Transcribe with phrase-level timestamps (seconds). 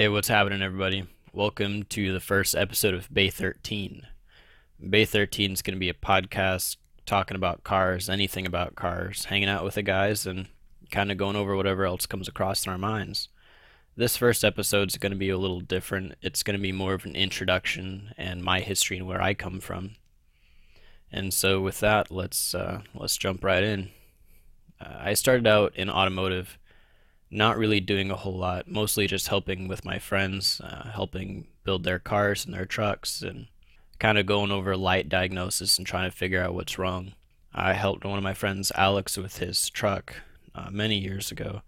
[0.00, 1.06] Hey, what's happening, everybody?
[1.34, 4.06] Welcome to the first episode of Bay 13.
[4.88, 9.50] Bay 13 is going to be a podcast talking about cars, anything about cars, hanging
[9.50, 10.48] out with the guys, and
[10.90, 13.28] kind of going over whatever else comes across in our minds.
[13.94, 16.14] This first episode is going to be a little different.
[16.22, 19.60] It's going to be more of an introduction and my history and where I come
[19.60, 19.96] from.
[21.12, 23.90] And so, with that, let's uh, let's jump right in.
[24.80, 26.56] Uh, I started out in automotive
[27.30, 31.84] not really doing a whole lot, mostly just helping with my friends, uh, helping build
[31.84, 33.46] their cars and their trucks, and
[33.98, 37.12] kind of going over light diagnosis and trying to figure out what's wrong.
[37.54, 40.16] I helped one of my friends, Alex, with his truck
[40.54, 41.62] uh, many years ago.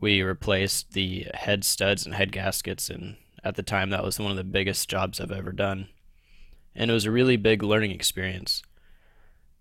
[0.00, 4.30] We replaced the head studs and head gaskets, and at the time, that was one
[4.30, 5.88] of the biggest jobs I've ever done.
[6.74, 8.62] And it was a really big learning experience.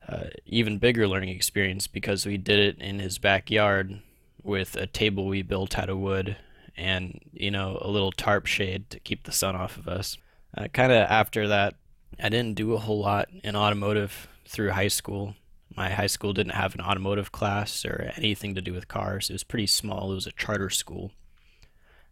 [0.07, 3.99] Uh, even bigger learning experience because we did it in his backyard
[4.47, 6.37] with a table we built out of wood
[6.77, 10.17] and you know a little tarp shade to keep the sun off of us.
[10.57, 11.75] Uh, kind of after that,
[12.21, 15.35] I didn't do a whole lot in automotive through high school.
[15.75, 19.29] My high school didn't have an automotive class or anything to do with cars.
[19.29, 20.11] It was pretty small.
[20.11, 21.11] It was a charter school.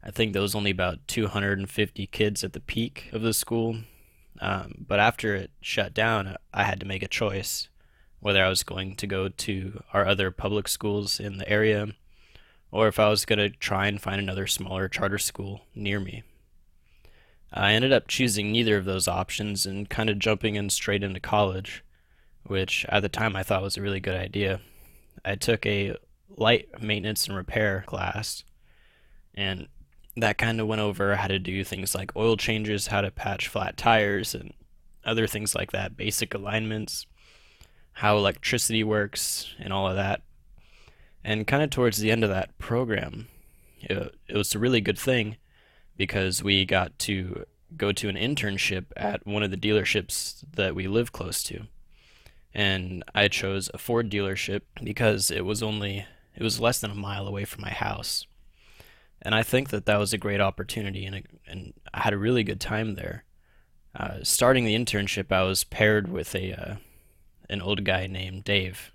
[0.03, 3.77] I think there was only about 250 kids at the peak of the school.
[4.39, 7.69] Um, but after it shut down, I had to make a choice
[8.19, 11.87] whether I was going to go to our other public schools in the area
[12.75, 16.23] or if I was going to try and find another smaller charter school near me.
[17.53, 21.21] I ended up choosing neither of those options and kind of jumping in straight into
[21.21, 21.85] college,
[22.43, 24.59] which at the time I thought was a really good idea.
[25.23, 25.95] I took a
[26.35, 28.43] light maintenance and repair class,
[29.33, 29.69] and
[30.17, 33.47] that kind of went over how to do things like oil changes, how to patch
[33.47, 34.51] flat tires, and
[35.05, 37.05] other things like that, basic alignments,
[37.93, 40.23] how electricity works, and all of that.
[41.25, 43.29] And kind of towards the end of that program,
[43.81, 45.37] it, it was a really good thing
[45.97, 47.45] because we got to
[47.75, 51.63] go to an internship at one of the dealerships that we live close to.
[52.53, 56.05] And I chose a Ford dealership because it was only
[56.35, 58.27] it was less than a mile away from my house.
[59.19, 62.43] And I think that that was a great opportunity and, and I had a really
[62.43, 63.23] good time there.
[63.95, 66.75] Uh, starting the internship, I was paired with a uh,
[67.49, 68.91] an old guy named Dave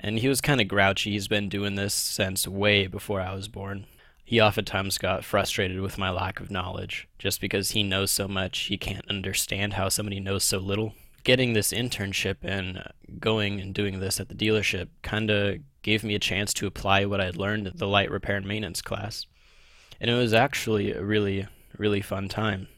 [0.00, 1.12] and he was kind of grouchy.
[1.12, 3.86] He's been doing this since way before I was born.
[4.24, 8.58] He oftentimes got frustrated with my lack of knowledge, just because he knows so much,
[8.64, 10.94] he can't understand how somebody knows so little.
[11.24, 12.82] Getting this internship and
[13.18, 17.06] going and doing this at the dealership kind of gave me a chance to apply
[17.06, 19.26] what I'd learned at the light repair and maintenance class.
[20.00, 22.68] And it was actually a really, really fun time.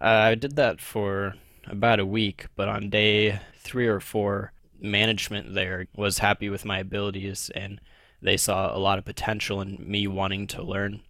[0.00, 1.34] Uh, I did that for
[1.66, 6.78] about a week, but on day three or four, management there was happy with my
[6.78, 7.80] abilities and
[8.20, 11.00] they saw a lot of potential in me wanting to learn.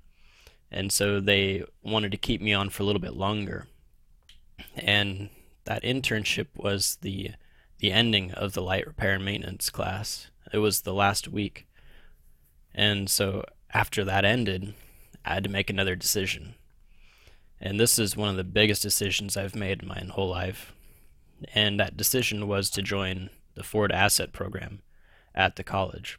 [0.70, 3.66] And so they wanted to keep me on for a little bit longer.
[4.76, 5.30] And
[5.64, 7.32] that internship was the
[7.78, 10.30] the ending of the light repair and maintenance class.
[10.52, 11.68] It was the last week.
[12.74, 14.74] And so after that ended,
[15.24, 16.54] I had to make another decision.
[17.60, 20.72] And this is one of the biggest decisions I've made in my whole life.
[21.54, 24.80] And that decision was to join the Ford Asset Program
[25.34, 26.18] at the college.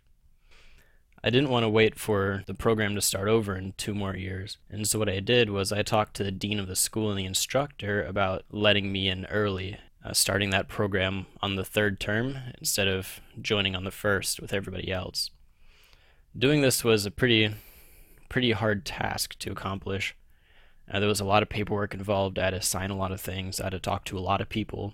[1.23, 4.57] I didn't want to wait for the program to start over in two more years,
[4.69, 7.17] and so what I did was I talked to the dean of the school and
[7.17, 12.37] the instructor about letting me in early, uh, starting that program on the third term
[12.59, 15.31] instead of joining on the first with everybody else.
[16.37, 17.53] Doing this was a pretty,
[18.27, 20.15] pretty hard task to accomplish.
[20.91, 22.37] Uh, there was a lot of paperwork involved.
[22.37, 23.59] I had to sign a lot of things.
[23.61, 24.93] I had to talk to a lot of people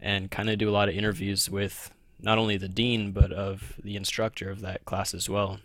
[0.00, 3.74] and kind of do a lot of interviews with not only the dean but of
[3.82, 5.60] the instructor of that class as well.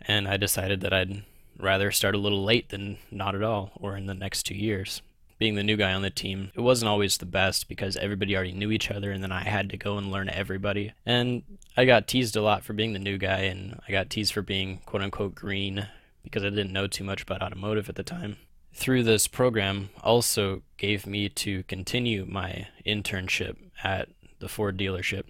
[0.00, 1.24] And I decided that I'd
[1.58, 5.02] rather start a little late than not at all, or in the next two years.
[5.38, 8.52] Being the new guy on the team, it wasn't always the best because everybody already
[8.52, 10.92] knew each other, and then I had to go and learn everybody.
[11.04, 11.42] And
[11.76, 14.42] I got teased a lot for being the new guy, and I got teased for
[14.42, 15.88] being quote unquote green
[16.22, 18.36] because I didn't know too much about automotive at the time
[18.74, 24.08] through this program also gave me to continue my internship at
[24.40, 25.24] the Ford dealership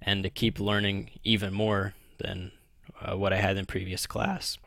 [0.00, 2.50] and to keep learning even more than
[3.00, 4.58] uh, what I had in previous class.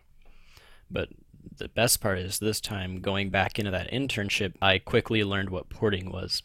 [0.89, 1.09] But
[1.57, 5.69] the best part is this time going back into that internship, I quickly learned what
[5.69, 6.41] porting was.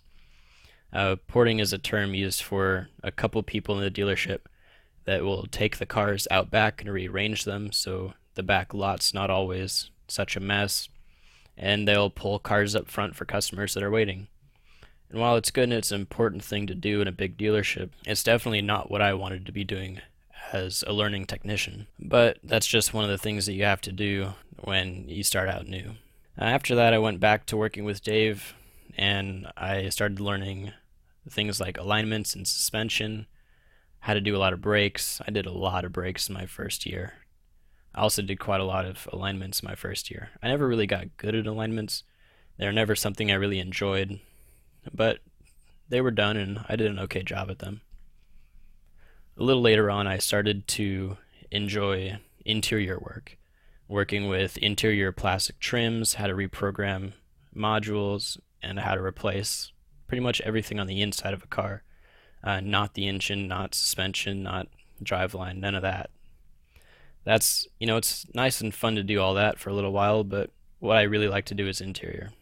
[0.93, 4.41] Uh, porting is a term used for a couple people in the dealership
[5.05, 9.31] that will take the cars out back and rearrange them so the back lot's not
[9.31, 10.89] always such a mess
[11.61, 14.27] and they'll pull cars up front for customers that are waiting.
[15.11, 17.91] And while it's good and it's an important thing to do in a big dealership,
[18.07, 20.01] it's definitely not what I wanted to be doing
[20.53, 21.87] as a learning technician.
[21.99, 25.51] But that's just one of the things that you have to do when you start
[25.51, 25.93] out new.
[26.39, 28.55] After that, I went back to working with Dave
[28.97, 30.73] and I started learning
[31.29, 33.27] things like alignments and suspension,
[34.01, 35.21] how to do a lot of brakes.
[35.29, 37.15] I did a lot of brakes in my first year.
[37.95, 40.31] I also did quite a lot of alignments my first year.
[40.43, 42.05] I never really got good at alignments.
[42.57, 44.21] They were never something I really enjoyed,
[44.93, 45.19] but
[45.89, 47.81] they were done and I did an okay job at them.
[49.37, 51.17] A little later on, I started to
[51.51, 53.39] enjoy interior work,
[53.89, 57.15] working with interior plastic trims, how to reprogram
[57.57, 59.73] modules, and how to replace
[60.07, 61.83] pretty much everything on the inside of a car.
[62.45, 64.69] Uh, not the engine, not suspension, not
[65.03, 66.11] driveline, none of that
[67.25, 70.25] that's you know it's nice and fun to do all that for a little while
[70.25, 72.33] but what i really like to do is interior.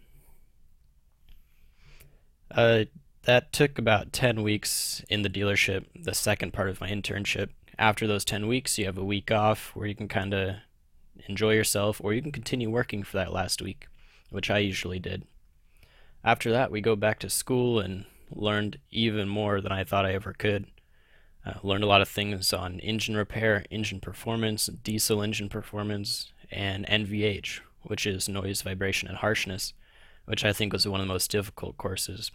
[2.50, 2.84] Uh,
[3.24, 7.50] that took about 10 weeks in the dealership the second part of my internship.
[7.78, 10.56] After those 10 weeks you have a week off where you can kind of
[11.28, 13.88] enjoy yourself or you can continue working for that last week
[14.30, 15.24] which i usually did.
[16.24, 20.14] After that we go back to school and learned even more than i thought i
[20.14, 20.66] ever could
[21.48, 26.86] uh, learned a lot of things on engine repair, engine performance, diesel engine performance, and
[26.86, 29.72] NVH, which is noise, vibration, and harshness,
[30.26, 32.30] which I think was one of the most difficult courses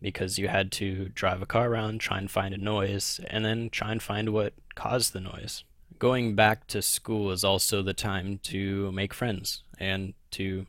[0.00, 3.70] because you had to drive a car around, try and find a noise, and then
[3.70, 5.64] try and find what caused the noise.
[5.98, 10.66] Going back to school is also the time to make friends and to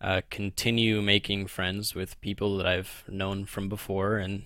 [0.00, 4.44] uh, continue making friends with people that I've known from before and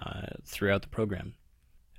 [0.00, 1.34] uh, throughout the program.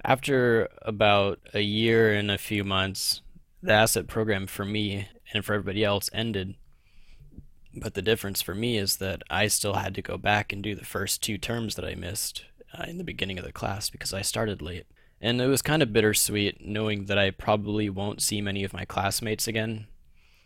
[0.04, 3.22] After about a year and a few months,
[3.62, 6.56] the asset program for me and for everybody else ended.
[7.74, 10.76] But the difference for me is that I still had to go back and do
[10.76, 12.44] the first two terms that I missed
[12.78, 14.86] uh, in the beginning of the class because I started late.
[15.22, 18.84] And it was kind of bittersweet knowing that I probably won't see many of my
[18.84, 19.88] classmates again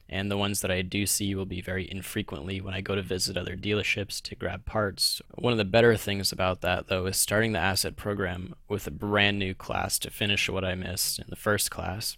[0.10, 3.02] and the ones that I do see will be very infrequently when I go to
[3.02, 5.22] visit other dealerships to grab parts.
[5.36, 8.92] One of the better things about that, though, is starting the asset program with a
[8.92, 12.18] brand new class to finish what I missed in the first class.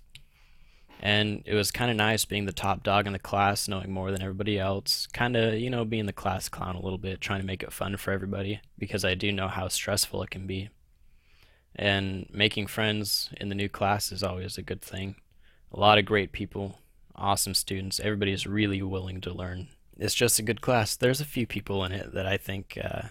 [1.02, 4.12] And it was kind of nice being the top dog in the class, knowing more
[4.12, 5.08] than everybody else.
[5.08, 7.72] Kind of, you know, being the class clown a little bit, trying to make it
[7.72, 10.70] fun for everybody, because I do know how stressful it can be.
[11.74, 15.16] And making friends in the new class is always a good thing.
[15.72, 16.80] A lot of great people,
[17.20, 18.00] awesome students.
[18.00, 19.68] Everybody is really willing to learn.
[19.98, 20.96] It's just a good class.
[20.96, 23.10] There's a few people in it that I think uh,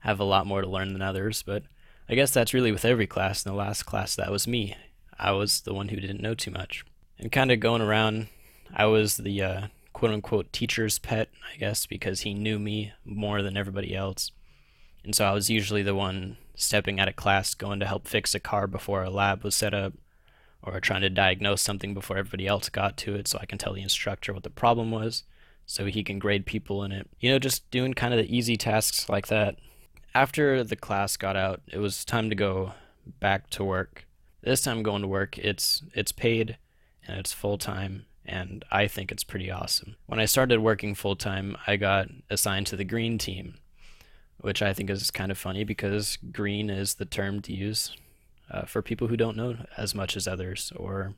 [0.00, 1.64] have a lot more to learn than others, but
[2.08, 3.44] I guess that's really with every class.
[3.44, 4.76] In the last class, that was me.
[5.18, 6.84] I was the one who didn't know too much.
[7.18, 8.28] And kind of going around,
[8.72, 13.42] I was the uh, quote unquote teacher's pet, I guess, because he knew me more
[13.42, 14.32] than everybody else.
[15.04, 18.34] And so I was usually the one stepping out of class, going to help fix
[18.34, 19.94] a car before a lab was set up,
[20.62, 23.72] or trying to diagnose something before everybody else got to it so I can tell
[23.72, 25.24] the instructor what the problem was
[25.66, 27.08] so he can grade people in it.
[27.20, 29.56] You know, just doing kind of the easy tasks like that.
[30.14, 32.72] After the class got out, it was time to go
[33.20, 34.06] back to work.
[34.42, 36.58] This time going to work, it's it's paid
[37.06, 39.96] and it's full time and I think it's pretty awesome.
[40.06, 43.54] When I started working full time, I got assigned to the green team,
[44.38, 47.96] which I think is kind of funny because green is the term to use
[48.50, 51.14] uh, for people who don't know as much as others or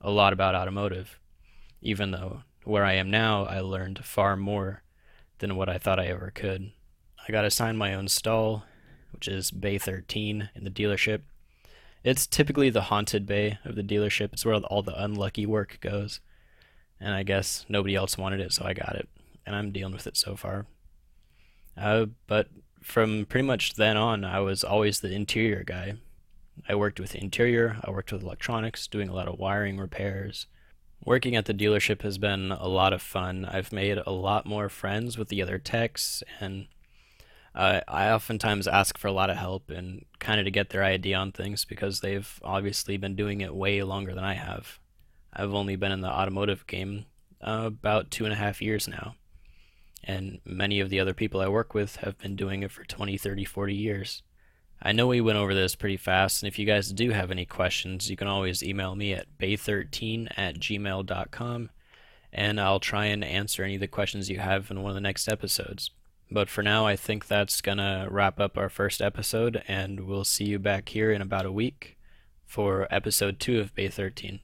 [0.00, 1.18] a lot about automotive.
[1.80, 4.82] Even though where I am now, I learned far more
[5.38, 6.72] than what I thought I ever could.
[7.26, 8.64] I got assigned my own stall,
[9.12, 11.22] which is Bay 13 in the dealership.
[12.04, 14.32] It's typically the haunted bay of the dealership.
[14.32, 16.20] It's where all the unlucky work goes.
[17.00, 19.08] And I guess nobody else wanted it, so I got it.
[19.46, 20.66] And I'm dealing with it so far.
[21.76, 22.48] Uh, but
[22.82, 25.94] from pretty much then on, I was always the interior guy.
[26.68, 30.46] I worked with interior, I worked with electronics, doing a lot of wiring repairs.
[31.04, 33.44] Working at the dealership has been a lot of fun.
[33.44, 36.68] I've made a lot more friends with the other techs, and
[37.54, 40.84] uh, I oftentimes ask for a lot of help and kind of to get their
[40.84, 44.78] idea on things because they've obviously been doing it way longer than I have.
[45.32, 47.06] I've only been in the automotive game
[47.40, 49.16] uh, about two and a half years now,
[50.04, 53.16] and many of the other people I work with have been doing it for 20,
[53.18, 54.22] 30, 40 years.
[54.84, 57.44] I know we went over this pretty fast, and if you guys do have any
[57.44, 61.70] questions, you can always email me at bay13 at gmail.com,
[62.32, 65.00] and I'll try and answer any of the questions you have in one of the
[65.00, 65.90] next episodes.
[66.32, 70.24] But for now, I think that's going to wrap up our first episode, and we'll
[70.24, 71.96] see you back here in about a week
[72.44, 74.40] for episode 2 of Bay 13.